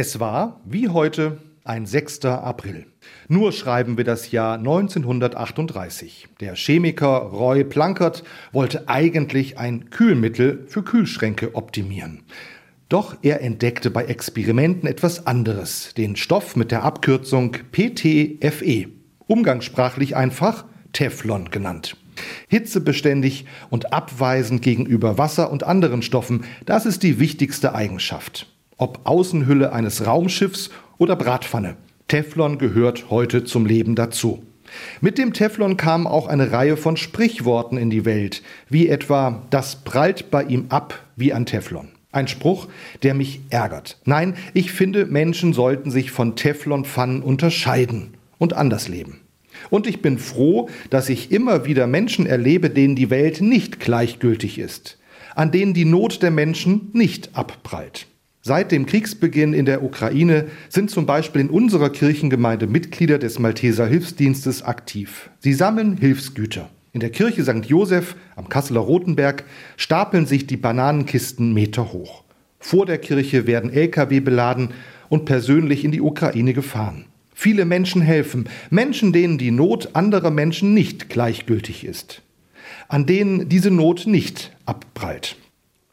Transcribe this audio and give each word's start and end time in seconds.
Es 0.00 0.18
war, 0.18 0.62
wie 0.64 0.88
heute, 0.88 1.36
ein 1.62 1.84
6. 1.84 2.24
April. 2.24 2.86
Nur 3.28 3.52
schreiben 3.52 3.98
wir 3.98 4.04
das 4.04 4.30
Jahr 4.30 4.56
1938. 4.56 6.28
Der 6.40 6.54
Chemiker 6.54 7.18
Roy 7.18 7.64
Plankert 7.64 8.24
wollte 8.50 8.88
eigentlich 8.88 9.58
ein 9.58 9.90
Kühlmittel 9.90 10.64
für 10.68 10.82
Kühlschränke 10.82 11.54
optimieren. 11.54 12.22
Doch 12.88 13.18
er 13.20 13.42
entdeckte 13.42 13.90
bei 13.90 14.06
Experimenten 14.06 14.88
etwas 14.88 15.26
anderes, 15.26 15.92
den 15.92 16.16
Stoff 16.16 16.56
mit 16.56 16.70
der 16.70 16.82
Abkürzung 16.82 17.58
PTFE, 17.70 18.88
umgangssprachlich 19.26 20.16
einfach 20.16 20.64
Teflon 20.94 21.50
genannt. 21.50 21.98
Hitzebeständig 22.48 23.44
und 23.68 23.92
abweisend 23.92 24.62
gegenüber 24.62 25.18
Wasser 25.18 25.52
und 25.52 25.64
anderen 25.64 26.00
Stoffen, 26.00 26.44
das 26.64 26.86
ist 26.86 27.02
die 27.02 27.18
wichtigste 27.18 27.74
Eigenschaft 27.74 28.46
ob 28.80 29.00
Außenhülle 29.04 29.72
eines 29.72 30.06
Raumschiffs 30.06 30.70
oder 30.98 31.14
Bratpfanne. 31.14 31.76
Teflon 32.08 32.58
gehört 32.58 33.10
heute 33.10 33.44
zum 33.44 33.66
Leben 33.66 33.94
dazu. 33.94 34.42
Mit 35.00 35.18
dem 35.18 35.32
Teflon 35.32 35.76
kam 35.76 36.06
auch 36.06 36.26
eine 36.26 36.50
Reihe 36.50 36.76
von 36.76 36.96
Sprichworten 36.96 37.76
in 37.76 37.90
die 37.90 38.04
Welt, 38.04 38.42
wie 38.68 38.88
etwa 38.88 39.42
das 39.50 39.76
prallt 39.84 40.30
bei 40.30 40.44
ihm 40.44 40.66
ab 40.70 40.98
wie 41.16 41.32
an 41.32 41.46
Teflon. 41.46 41.88
Ein 42.12 42.26
Spruch, 42.26 42.68
der 43.02 43.14
mich 43.14 43.40
ärgert. 43.50 43.98
Nein, 44.04 44.34
ich 44.54 44.72
finde, 44.72 45.06
Menschen 45.06 45.52
sollten 45.52 45.90
sich 45.90 46.10
von 46.10 46.34
Teflonpfannen 46.34 47.22
unterscheiden 47.22 48.14
und 48.38 48.54
anders 48.54 48.88
leben. 48.88 49.20
Und 49.68 49.86
ich 49.86 50.00
bin 50.00 50.18
froh, 50.18 50.68
dass 50.88 51.08
ich 51.08 51.30
immer 51.30 51.66
wieder 51.66 51.86
Menschen 51.86 52.26
erlebe, 52.26 52.70
denen 52.70 52.96
die 52.96 53.10
Welt 53.10 53.40
nicht 53.40 53.78
gleichgültig 53.78 54.58
ist, 54.58 54.98
an 55.34 55.52
denen 55.52 55.74
die 55.74 55.84
Not 55.84 56.22
der 56.22 56.30
Menschen 56.30 56.90
nicht 56.92 57.30
abprallt. 57.34 58.06
Seit 58.42 58.72
dem 58.72 58.86
Kriegsbeginn 58.86 59.52
in 59.52 59.66
der 59.66 59.82
Ukraine 59.82 60.46
sind 60.70 60.90
zum 60.90 61.04
Beispiel 61.04 61.42
in 61.42 61.50
unserer 61.50 61.90
Kirchengemeinde 61.90 62.66
Mitglieder 62.66 63.18
des 63.18 63.38
Malteser 63.38 63.86
Hilfsdienstes 63.86 64.62
aktiv. 64.62 65.28
Sie 65.40 65.52
sammeln 65.52 65.98
Hilfsgüter. 65.98 66.70
In 66.92 67.00
der 67.00 67.10
Kirche 67.10 67.44
St. 67.44 67.66
Josef 67.66 68.16
am 68.36 68.48
Kasseler 68.48 68.80
Rotenberg 68.80 69.44
stapeln 69.76 70.24
sich 70.24 70.46
die 70.46 70.56
Bananenkisten 70.56 71.52
Meter 71.52 71.92
hoch. 71.92 72.24
Vor 72.58 72.86
der 72.86 72.96
Kirche 72.96 73.46
werden 73.46 73.70
Lkw 73.70 74.20
beladen 74.20 74.70
und 75.10 75.26
persönlich 75.26 75.84
in 75.84 75.92
die 75.92 76.00
Ukraine 76.00 76.54
gefahren. 76.54 77.04
Viele 77.34 77.66
Menschen 77.66 78.00
helfen, 78.00 78.48
Menschen, 78.70 79.12
denen 79.12 79.36
die 79.36 79.50
Not 79.50 79.94
anderer 79.94 80.30
Menschen 80.30 80.72
nicht 80.72 81.10
gleichgültig 81.10 81.84
ist, 81.84 82.22
an 82.88 83.04
denen 83.04 83.50
diese 83.50 83.70
Not 83.70 84.06
nicht 84.06 84.50
abprallt. 84.64 85.36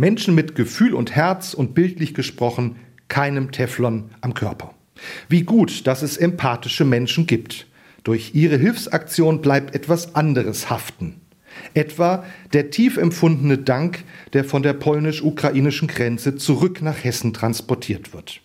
Menschen 0.00 0.34
mit 0.34 0.54
Gefühl 0.54 0.94
und 0.94 1.14
Herz 1.14 1.52
und 1.52 1.74
bildlich 1.74 2.14
gesprochen 2.14 2.76
keinem 3.08 3.52
Teflon 3.52 4.08
am 4.22 4.32
Körper. 4.32 4.72
Wie 5.28 5.42
gut, 5.42 5.86
dass 5.86 6.00
es 6.00 6.16
empathische 6.16 6.86
Menschen 6.86 7.26
gibt. 7.26 7.66
Durch 8.02 8.34
ihre 8.34 8.56
Hilfsaktion 8.56 9.42
bleibt 9.42 9.74
etwas 9.74 10.14
anderes 10.14 10.70
haften. 10.70 11.20
Etwa 11.74 12.24
der 12.54 12.70
tief 12.70 12.96
empfundene 12.96 13.58
Dank, 13.58 14.04
der 14.32 14.44
von 14.44 14.62
der 14.62 14.72
polnisch-ukrainischen 14.72 15.88
Grenze 15.88 16.34
zurück 16.36 16.80
nach 16.80 17.04
Hessen 17.04 17.34
transportiert 17.34 18.14
wird. 18.14 18.40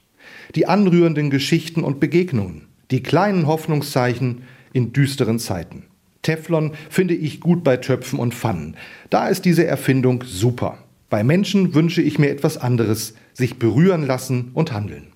Die 0.56 0.68
anrührenden 0.68 1.30
Geschichten 1.30 1.86
und 1.86 2.02
Begegnungen, 2.02 2.68
die 2.92 3.02
kleinen 3.02 3.48
Hoffnungszeichen 3.48 4.42
in 4.74 4.92
düsteren 4.92 5.40
Zeiten. 5.40 5.84
Teflon 6.22 6.74
finde 6.90 7.14
ich 7.14 7.40
gut 7.40 7.64
bei 7.64 7.78
Töpfen 7.78 8.20
und 8.20 8.34
Pfannen. 8.34 8.76
Da 9.10 9.30
ist 9.30 9.46
diese 9.46 9.66
Erfindung 9.66 10.26
super. 10.26 10.80
Bei 11.10 11.24
Menschen 11.24 11.74
wünsche 11.74 12.02
ich 12.02 12.20
mir 12.20 12.30
etwas 12.30 12.58
anderes, 12.58 13.14
sich 13.34 13.60
berühren 13.60 14.06
lassen 14.06 14.52
und 14.54 14.72
handeln. 14.72 15.15